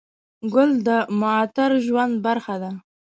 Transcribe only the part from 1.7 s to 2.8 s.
ژوند برخه ده.